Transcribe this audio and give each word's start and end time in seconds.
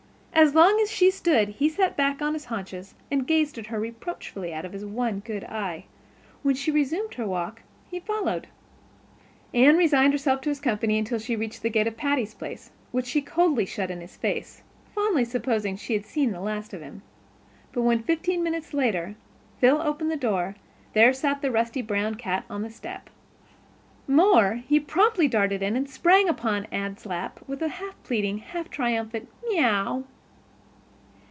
As 0.33 0.55
long 0.55 0.79
as 0.79 0.89
she 0.89 1.11
stood 1.11 1.49
he 1.49 1.69
sat 1.69 1.95
back 1.95 2.19
on 2.21 2.33
his 2.33 2.45
haunches 2.45 2.95
and 3.11 3.27
gazed 3.27 3.59
at 3.59 3.67
her 3.67 3.79
reproachfully 3.79 4.51
out 4.53 4.65
of 4.65 4.73
his 4.73 4.83
one 4.83 5.19
good 5.19 5.43
eye; 5.43 5.85
when 6.41 6.55
she 6.55 6.71
resumed 6.71 7.13
her 7.15 7.27
walk 7.27 7.61
he 7.91 7.99
followed. 7.99 8.47
Anne 9.53 9.77
resigned 9.77 10.13
herself 10.13 10.41
to 10.41 10.49
his 10.49 10.61
company 10.61 10.97
until 10.97 11.19
she 11.19 11.35
reached 11.35 11.61
the 11.61 11.69
gate 11.69 11.85
of 11.85 11.95
Patty's 11.97 12.33
Place, 12.33 12.71
which 12.91 13.05
she 13.05 13.21
coldly 13.21 13.65
shut 13.67 13.91
in 13.91 14.01
his 14.01 14.15
face, 14.15 14.63
fondly 14.95 15.25
supposing 15.25 15.75
she 15.75 15.93
had 15.93 16.05
seen 16.07 16.31
the 16.31 16.41
last 16.41 16.73
of 16.73 16.81
him. 16.81 17.03
But 17.71 17.81
when, 17.83 18.01
fifteen 18.01 18.41
minutes 18.41 18.73
later, 18.73 19.15
Phil 19.59 19.79
opened 19.79 20.09
the 20.09 20.15
door, 20.17 20.55
there 20.93 21.13
sat 21.13 21.41
the 21.43 21.51
rusty 21.51 21.83
brown 21.83 22.15
cat 22.15 22.45
on 22.49 22.63
the 22.63 22.71
step. 22.71 23.11
More, 24.07 24.53
he 24.65 24.79
promptly 24.79 25.27
darted 25.27 25.61
in 25.61 25.75
and 25.75 25.89
sprang 25.89 26.27
upon 26.27 26.65
Anne's 26.71 27.05
lap 27.05 27.41
with 27.47 27.61
a 27.61 27.67
half 27.67 28.01
pleading, 28.03 28.39
half 28.39 28.71
triumphant 28.71 29.27
"miaow." 29.51 30.05